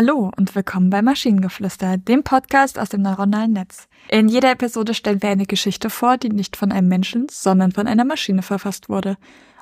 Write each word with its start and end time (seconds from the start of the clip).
Hallo 0.00 0.30
und 0.36 0.54
willkommen 0.54 0.90
bei 0.90 1.02
Maschinengeflüster, 1.02 1.96
dem 1.96 2.22
Podcast 2.22 2.78
aus 2.78 2.88
dem 2.88 3.02
neuronalen 3.02 3.52
Netz. 3.52 3.88
In 4.08 4.28
jeder 4.28 4.52
Episode 4.52 4.94
stellen 4.94 5.22
wir 5.22 5.30
eine 5.30 5.44
Geschichte 5.44 5.90
vor, 5.90 6.18
die 6.18 6.28
nicht 6.28 6.56
von 6.56 6.70
einem 6.70 6.86
Menschen, 6.86 7.26
sondern 7.28 7.72
von 7.72 7.88
einer 7.88 8.04
Maschine 8.04 8.42
verfasst 8.42 8.88
wurde. 8.88 9.16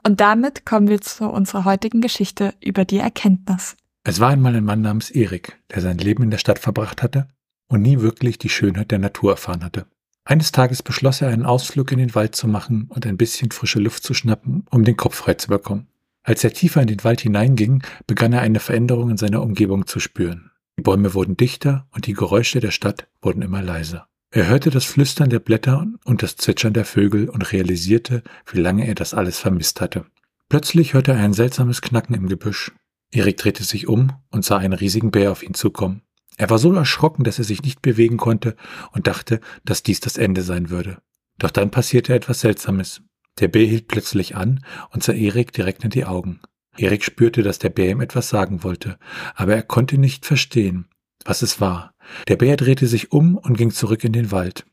Und 0.05 0.21
damit 0.21 0.67
kommen 0.67 0.89
wir 0.89 1.01
zu 1.01 1.25
unserer 1.25 1.65
heutigen 1.65 2.03
Geschichte 2.03 2.53
über 2.63 2.85
die 2.85 2.99
Erkenntnis. 2.99 3.77
Es 4.05 4.21
war 4.21 4.29
einmal 4.29 4.55
ein 4.55 4.67
Mann 4.67 4.83
namens 4.83 5.11
Erik, 5.11 5.59
der 5.75 5.81
sein 5.81 5.97
Leben 5.97 6.25
in 6.25 6.31
der 6.31 6.37
Stadt 6.37 6.59
verbracht 6.59 7.03
hatte 7.03 7.29
und 7.69 7.81
nie 7.81 8.01
wirklich 8.01 8.37
die 8.37 8.51
Schönheit 8.51 8.91
der 8.91 8.99
Natur 8.99 9.31
erfahren 9.31 9.65
hatte. 9.65 9.87
Eines 10.27 10.53
Tages 10.53 10.83
beschloss 10.83 11.23
er, 11.23 11.29
einen 11.29 11.47
Ausflug 11.47 11.93
in 11.93 11.99
den 11.99 12.15
Wald 12.15 12.37
zu 12.37 12.47
machen 12.47 12.91
und 12.91 13.07
ein 13.07 13.17
bisschen 13.17 13.53
frische 13.53 13.79
Luft 13.79 14.03
zu 14.03 14.13
schnappen, 14.13 14.67
um 14.71 14.85
den 14.85 14.99
Kopf 14.99 15.15
frei 15.15 15.33
zu 15.33 15.49
bekommen. 15.49 15.87
Als 16.27 16.43
er 16.43 16.53
tiefer 16.53 16.81
in 16.83 16.89
den 16.89 17.05
Wald 17.05 17.21
hineinging, 17.21 17.85
begann 18.09 18.33
er 18.33 18.41
eine 18.41 18.59
Veränderung 18.59 19.11
in 19.11 19.17
seiner 19.17 19.43
Umgebung 19.43 19.87
zu 19.87 20.01
spüren. 20.01 20.51
Die 20.77 20.83
Bäume 20.83 21.15
wurden 21.15 21.37
dichter 21.37 21.87
und 21.93 22.09
die 22.09 22.15
Geräusche 22.15 22.59
der 22.59 22.73
Stadt 22.73 23.07
wurden 23.23 23.43
immer 23.43 23.63
leiser. 23.63 24.09
Er 24.33 24.49
hörte 24.49 24.71
das 24.71 24.85
Flüstern 24.85 25.31
der 25.31 25.39
Blätter 25.39 25.87
und 26.05 26.25
das 26.25 26.37
Zwitschern 26.37 26.73
der 26.73 26.85
Vögel 26.85 27.29
und 27.29 27.53
realisierte, 27.53 28.25
wie 28.45 28.59
lange 28.59 28.89
er 28.89 28.97
das 28.97 29.15
alles 29.15 29.39
vermisst 29.39 29.81
hatte. 29.81 30.05
Plötzlich 30.49 30.95
hörte 30.95 31.13
er 31.13 31.19
ein 31.19 31.33
seltsames 31.33 31.81
Knacken 31.81 32.17
im 32.17 32.29
Gebüsch. 32.29 32.73
Erik 33.13 33.37
drehte 33.37 33.63
sich 33.63 33.87
um 33.87 34.13
und 34.33 34.45
sah 34.45 34.57
einen 34.57 34.73
riesigen 34.73 35.13
Bär 35.13 35.31
auf 35.31 35.45
ihn 35.45 35.55
zukommen. 35.55 36.03
Er 36.37 36.51
war 36.51 36.59
so 36.59 36.73
erschrocken, 36.73 37.23
dass 37.23 37.39
er 37.39 37.45
sich 37.45 37.63
nicht 37.63 37.83
bewegen 37.83 38.17
konnte 38.17 38.57
und 38.91 39.07
dachte, 39.07 39.41
dass 39.65 39.85
dies 39.85 40.01
das 40.01 40.17
Ende 40.17 40.43
sein 40.43 40.71
würde. 40.71 40.99
Doch 41.39 41.53
dann 41.53 41.71
passierte 41.71 42.15
etwas 42.15 42.41
Seltsames. 42.41 43.01
Der 43.39 43.49
Bär 43.49 43.67
hielt 43.67 43.89
plötzlich 43.89 44.37
an 44.37 44.65
und 44.91 45.03
sah 45.03 45.13
Erik 45.13 45.53
direkt 45.53 45.85
in 45.85 45.91
die 45.91 46.05
Augen. 46.05 46.41
Erik 46.79 47.05
spürte, 47.05 47.43
dass 47.43 47.59
der 47.59 47.71
Bär 47.71 47.91
ihm 47.91 48.01
etwas 48.01 48.29
sagen 48.29 48.63
wollte, 48.63 48.99
aber 49.35 49.55
er 49.55 49.63
konnte 49.63 49.99
nicht 49.99 50.27
verstehen, 50.27 50.89
was 51.25 51.43
es 51.43 51.61
war. 51.61 51.95
Der 52.29 52.37
Bär 52.37 52.57
drehte 52.57 52.87
sich 52.87 53.13
um 53.13 53.37
und 53.37 53.57
ging 53.57 53.71
zurück 53.71 54.05
in 54.05 54.13
den 54.13 54.31
Wald. 54.31 54.67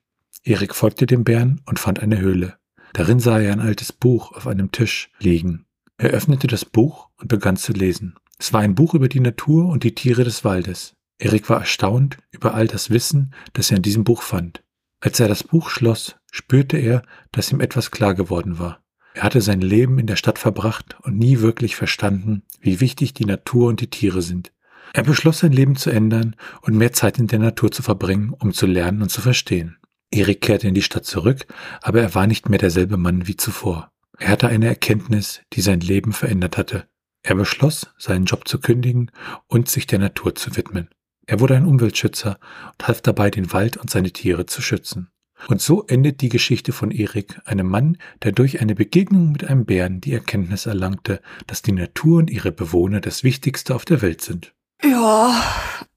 Erik 0.44 0.76
folgte 0.76 1.06
dem 1.06 1.24
Bären 1.24 1.62
und 1.66 1.80
fand 1.80 2.00
eine 2.00 2.20
Höhle. 2.20 2.58
Darin 2.94 3.20
sah 3.20 3.40
er 3.40 3.54
ein 3.54 3.60
altes 3.60 3.92
Buch 3.92 4.34
auf 4.34 4.48
einem 4.48 4.72
Tisch 4.72 5.10
liegen. 5.20 5.66
Er 5.98 6.10
öffnete 6.10 6.48
das 6.48 6.66
Buch 6.66 7.10
und 7.18 7.28
begann 7.28 7.58
zu 7.58 7.74
lesen. 7.74 8.16
Es 8.38 8.54
war 8.54 8.62
ein 8.62 8.76
Buch 8.76 8.94
über 8.94 9.08
die 9.08 9.20
Natur 9.20 9.68
und 9.68 9.84
die 9.84 9.96
Tiere 9.96 10.24
des 10.24 10.44
Waldes. 10.44 10.96
Erik 11.18 11.50
war 11.50 11.62
erstaunt 11.62 12.18
über 12.32 12.54
all 12.54 12.68
das 12.68 12.90
Wissen, 12.90 13.34
das 13.54 13.72
er 13.72 13.78
in 13.78 13.84
diesem 13.84 14.04
Buch 14.04 14.22
fand. 14.22 14.64
Als 15.04 15.20
er 15.20 15.28
das 15.28 15.44
Buch 15.44 15.70
schloss, 15.70 16.16
spürte 16.32 16.78
er, 16.78 17.04
dass 17.34 17.52
ihm 17.52 17.60
etwas 17.60 17.92
klar 17.92 18.16
geworden 18.16 18.58
war. 18.58 18.82
Er 19.14 19.24
hatte 19.24 19.42
sein 19.42 19.60
Leben 19.60 20.00
in 20.00 20.08
der 20.08 20.16
Stadt 20.16 20.40
verbracht 20.40 20.96
und 21.02 21.18
nie 21.18 21.42
wirklich 21.42 21.76
verstanden, 21.76 22.44
wie 22.62 22.80
wichtig 22.80 23.14
die 23.14 23.26
Natur 23.26 23.68
und 23.68 23.82
die 23.82 23.90
Tiere 23.90 24.22
sind. 24.22 24.54
Er 24.94 25.04
beschloss 25.04 25.40
sein 25.40 25.52
Leben 25.52 25.76
zu 25.76 25.90
ändern 25.90 26.38
und 26.62 26.78
mehr 26.78 26.94
Zeit 26.94 27.20
in 27.20 27.28
der 27.28 27.40
Natur 27.40 27.70
zu 27.70 27.84
verbringen, 27.84 28.30
um 28.30 28.54
zu 28.54 28.66
lernen 28.66 29.02
und 29.02 29.10
zu 29.10 29.20
verstehen. 29.20 29.76
Erik 30.10 30.40
kehrte 30.40 30.70
in 30.70 30.74
die 30.74 30.82
Stadt 30.82 31.04
zurück, 31.04 31.48
aber 31.82 32.00
er 32.00 32.16
war 32.16 32.26
nicht 32.26 32.48
mehr 32.48 32.60
derselbe 32.60 32.96
Mann 32.96 33.28
wie 33.28 33.36
zuvor. 33.36 33.92
Er 34.20 34.30
hatte 34.30 34.48
eine 34.48 34.68
Erkenntnis, 34.68 35.42
die 35.52 35.62
sein 35.62 35.82
Leben 35.82 36.14
verändert 36.14 36.58
hatte. 36.58 36.88
Er 37.24 37.36
beschloss, 37.36 37.88
seinen 37.98 38.24
Job 38.24 38.48
zu 38.48 38.58
kündigen 38.58 39.12
und 39.48 39.68
sich 39.68 39.86
der 39.86 40.00
Natur 40.00 40.34
zu 40.34 40.56
widmen. 40.56 40.88
Er 41.26 41.40
wurde 41.40 41.56
ein 41.56 41.66
Umweltschützer 41.66 42.38
und 42.74 42.88
half 42.88 43.02
dabei, 43.02 43.30
den 43.30 43.54
Wald 43.54 43.78
und 43.78 43.90
seine 43.90 44.12
Tiere 44.12 44.46
zu 44.46 44.62
schützen. 44.62 45.10
Und 45.48 45.62
so 45.62 45.84
endet 45.88 46.22
die 46.22 46.30
Geschichte 46.30 46.72
von 46.72 46.92
Erik, 46.92 47.40
einem 47.46 47.68
Mann, 47.68 47.98
der 48.22 48.32
durch 48.32 48.62
eine 48.62 48.76
Begegnung 48.76 49.32
mit 49.32 49.44
einem 49.44 49.66
Bären 49.66 50.00
die 50.00 50.14
Erkenntnis 50.14 50.66
erlangte, 50.66 51.22
dass 51.48 51.62
die 51.62 51.74
Natur 51.74 52.20
und 52.20 52.30
ihre 52.30 52.52
Bewohner 52.52 53.02
das 53.02 53.24
Wichtigste 53.24 53.76
auf 53.76 53.86
der 53.86 54.02
Welt 54.02 54.22
sind. 54.22 54.54
Ja, 54.84 55.42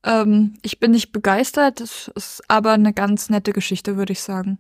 ähm, 0.05 0.55
ich 0.63 0.79
bin 0.79 0.93
nicht 0.93 1.13
begeistert, 1.13 1.81
das 1.81 2.11
ist 2.15 2.43
aber 2.49 2.73
eine 2.73 2.93
ganz 2.93 3.31
nette 3.31 3.53
Geschichte, 3.53 3.97
würde 3.97 4.13
ich 4.13 4.21
sagen. 4.21 4.59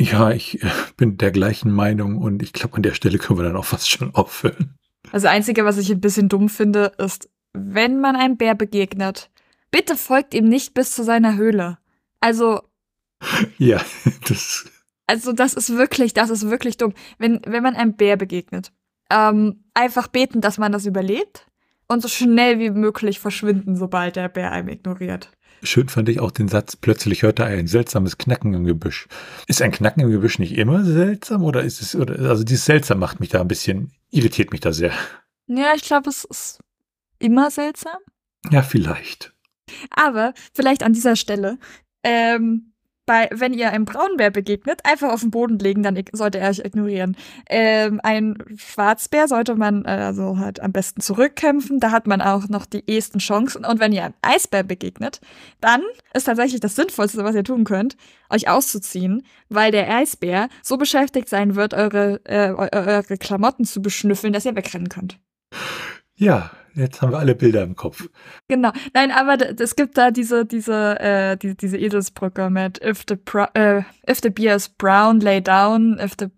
Ja, 0.00 0.30
ich 0.30 0.62
äh, 0.62 0.70
bin 0.96 1.16
der 1.16 1.30
gleichen 1.30 1.72
Meinung 1.72 2.18
und 2.18 2.42
ich 2.42 2.52
glaube, 2.52 2.76
an 2.76 2.82
der 2.82 2.94
Stelle 2.94 3.18
können 3.18 3.38
wir 3.38 3.44
dann 3.44 3.56
auch 3.56 3.64
fast 3.64 3.90
schon 3.90 4.14
auffüllen. 4.14 4.76
Also, 5.10 5.24
das 5.26 5.32
Einzige, 5.32 5.64
was 5.64 5.78
ich 5.78 5.90
ein 5.90 6.00
bisschen 6.00 6.28
dumm 6.28 6.48
finde, 6.48 6.92
ist, 6.98 7.28
wenn 7.54 8.00
man 8.00 8.14
einem 8.14 8.36
Bär 8.36 8.54
begegnet, 8.54 9.30
bitte 9.70 9.96
folgt 9.96 10.34
ihm 10.34 10.48
nicht 10.48 10.74
bis 10.74 10.94
zu 10.94 11.04
seiner 11.04 11.36
Höhle. 11.36 11.78
Also. 12.20 12.62
Ja, 13.58 13.80
das. 14.28 14.66
Also, 15.06 15.32
das 15.32 15.54
ist 15.54 15.70
wirklich, 15.70 16.14
das 16.14 16.30
ist 16.30 16.50
wirklich 16.50 16.76
dumm. 16.76 16.94
Wenn, 17.18 17.40
wenn 17.46 17.62
man 17.62 17.76
einem 17.76 17.96
Bär 17.96 18.16
begegnet, 18.16 18.72
ähm, 19.10 19.64
einfach 19.74 20.08
beten, 20.08 20.40
dass 20.40 20.58
man 20.58 20.72
das 20.72 20.86
überlebt 20.86 21.46
und 21.88 22.02
so 22.02 22.08
schnell 22.08 22.58
wie 22.58 22.70
möglich 22.70 23.18
verschwinden, 23.18 23.76
sobald 23.76 24.16
der 24.16 24.28
Bär 24.28 24.52
einem 24.52 24.68
ignoriert. 24.68 25.30
Schön 25.62 25.88
fand 25.88 26.08
ich 26.08 26.20
auch 26.20 26.30
den 26.30 26.46
Satz, 26.46 26.76
plötzlich 26.76 27.22
hörte 27.22 27.42
er 27.42 27.48
ein 27.48 27.66
seltsames 27.66 28.16
Knacken 28.16 28.54
im 28.54 28.64
Gebüsch. 28.64 29.08
Ist 29.48 29.60
ein 29.60 29.72
Knacken 29.72 30.02
im 30.02 30.10
Gebüsch 30.10 30.38
nicht 30.38 30.56
immer 30.56 30.84
seltsam 30.84 31.42
oder 31.42 31.62
ist 31.62 31.82
es, 31.82 31.96
oder, 31.96 32.30
also 32.30 32.44
dieses 32.44 32.64
seltsam 32.64 33.00
macht 33.00 33.18
mich 33.18 33.30
da 33.30 33.40
ein 33.40 33.48
bisschen, 33.48 33.90
irritiert 34.10 34.52
mich 34.52 34.60
da 34.60 34.72
sehr. 34.72 34.92
Ja, 35.46 35.72
ich 35.74 35.82
glaube, 35.82 36.10
es 36.10 36.24
ist 36.24 36.60
immer 37.18 37.50
seltsam. 37.50 37.98
Ja, 38.50 38.62
vielleicht. 38.62 39.32
Aber 39.90 40.34
vielleicht 40.52 40.82
an 40.82 40.92
dieser 40.92 41.16
Stelle, 41.16 41.58
ähm, 42.02 42.72
bei, 43.08 43.28
wenn 43.32 43.54
ihr 43.54 43.70
einem 43.70 43.86
Braunbär 43.86 44.30
begegnet, 44.30 44.82
einfach 44.84 45.10
auf 45.10 45.22
den 45.22 45.30
Boden 45.30 45.58
legen, 45.58 45.82
dann 45.82 45.98
sollte 46.12 46.38
er 46.38 46.50
euch 46.50 46.58
ignorieren. 46.58 47.16
Ähm, 47.48 48.00
ein 48.04 48.36
Schwarzbär 48.56 49.26
sollte 49.26 49.56
man 49.56 49.86
äh, 49.86 49.88
also 49.88 50.38
halt 50.38 50.60
am 50.60 50.72
besten 50.72 51.00
zurückkämpfen, 51.00 51.80
da 51.80 51.90
hat 51.90 52.06
man 52.06 52.20
auch 52.20 52.48
noch 52.48 52.66
die 52.66 52.84
ehesten 52.86 53.18
Chancen. 53.18 53.64
Und 53.64 53.80
wenn 53.80 53.92
ihr 53.92 54.04
einem 54.04 54.14
Eisbär 54.20 54.62
begegnet, 54.62 55.20
dann 55.62 55.80
ist 56.12 56.24
tatsächlich 56.24 56.60
das 56.60 56.76
Sinnvollste, 56.76 57.24
was 57.24 57.34
ihr 57.34 57.44
tun 57.44 57.64
könnt, 57.64 57.96
euch 58.28 58.48
auszuziehen, 58.48 59.24
weil 59.48 59.72
der 59.72 59.88
Eisbär 59.88 60.50
so 60.62 60.76
beschäftigt 60.76 61.30
sein 61.30 61.56
wird, 61.56 61.72
eure, 61.72 62.20
äh, 62.24 62.50
eure 62.50 63.16
Klamotten 63.16 63.64
zu 63.64 63.80
beschnüffeln, 63.80 64.34
dass 64.34 64.44
ihr 64.44 64.54
wegrennen 64.54 64.90
könnt. 64.90 65.18
Ja, 66.14 66.50
Jetzt 66.78 67.02
haben 67.02 67.12
wir 67.12 67.18
alle 67.18 67.34
Bilder 67.34 67.64
im 67.64 67.74
Kopf. 67.74 68.08
Genau. 68.46 68.70
Nein, 68.94 69.10
aber 69.10 69.36
es 69.60 69.74
gibt 69.74 69.98
da 69.98 70.12
diese, 70.12 70.46
diese, 70.46 70.98
äh, 71.00 71.36
die, 71.36 71.56
diese 71.56 71.76
Eselsbrücke 71.76 72.50
mit 72.50 72.80
if 72.84 73.04
the, 73.08 73.16
äh, 73.54 73.82
if 74.08 74.20
the 74.22 74.30
beer 74.30 74.54
is 74.54 74.68
brown, 74.68 75.18
lay 75.20 75.40
down, 75.40 75.98
if 75.98 76.12
the 76.18 76.28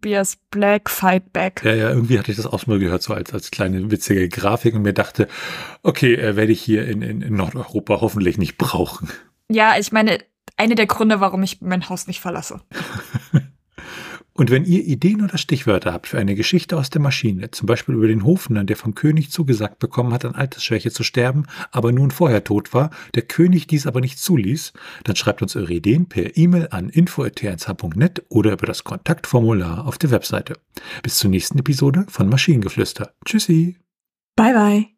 beer 0.00 0.20
is 0.20 0.38
black, 0.50 0.88
fight 0.88 1.32
back. 1.32 1.62
Ja, 1.64 1.74
ja, 1.74 1.90
irgendwie 1.90 2.18
hatte 2.18 2.30
ich 2.30 2.36
das 2.36 2.46
auch 2.46 2.66
mal 2.68 2.78
gehört, 2.78 3.02
so 3.02 3.12
als, 3.12 3.34
als 3.34 3.50
kleine 3.50 3.90
witzige 3.90 4.28
Grafik 4.28 4.74
und 4.74 4.82
mir 4.82 4.94
dachte, 4.94 5.26
okay, 5.82 6.14
äh, 6.14 6.36
werde 6.36 6.52
ich 6.52 6.60
hier 6.60 6.86
in, 6.86 7.02
in, 7.02 7.20
in 7.20 7.34
Nordeuropa 7.34 8.00
hoffentlich 8.00 8.38
nicht 8.38 8.56
brauchen. 8.56 9.08
Ja, 9.48 9.74
ich 9.78 9.90
meine, 9.90 10.18
eine 10.56 10.74
der 10.74 10.86
Gründe, 10.86 11.20
warum 11.20 11.42
ich 11.42 11.60
mein 11.60 11.88
Haus 11.88 12.06
nicht 12.06 12.20
verlasse. 12.20 12.60
Und 14.38 14.52
wenn 14.52 14.64
ihr 14.64 14.84
Ideen 14.84 15.22
oder 15.22 15.36
Stichwörter 15.36 15.92
habt 15.92 16.06
für 16.06 16.16
eine 16.16 16.36
Geschichte 16.36 16.76
aus 16.76 16.90
der 16.90 17.00
Maschine, 17.00 17.50
zum 17.50 17.66
Beispiel 17.66 17.96
über 17.96 18.06
den 18.06 18.24
Hofnarr, 18.24 18.62
der 18.62 18.76
vom 18.76 18.94
König 18.94 19.32
zugesagt 19.32 19.80
bekommen 19.80 20.12
hat, 20.12 20.24
an 20.24 20.36
Altersschwäche 20.36 20.92
zu 20.92 21.02
sterben, 21.02 21.46
aber 21.72 21.90
nun 21.90 22.12
vorher 22.12 22.44
tot 22.44 22.72
war, 22.72 22.90
der 23.16 23.22
König 23.22 23.66
dies 23.66 23.88
aber 23.88 24.00
nicht 24.00 24.20
zuließ, 24.20 24.74
dann 25.02 25.16
schreibt 25.16 25.42
uns 25.42 25.56
eure 25.56 25.72
Ideen 25.72 26.06
per 26.06 26.36
E-Mail 26.36 26.68
an 26.70 26.88
info.tnsh.net 26.88 28.26
oder 28.28 28.52
über 28.52 28.66
das 28.66 28.84
Kontaktformular 28.84 29.84
auf 29.84 29.98
der 29.98 30.12
Webseite. 30.12 30.54
Bis 31.02 31.18
zur 31.18 31.30
nächsten 31.30 31.58
Episode 31.58 32.06
von 32.08 32.28
Maschinengeflüster. 32.28 33.14
Tschüssi. 33.24 33.76
Bye 34.36 34.52
bye. 34.54 34.97